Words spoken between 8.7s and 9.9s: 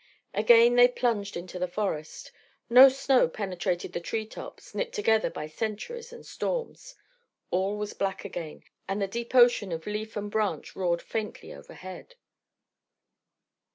and the deep ocean of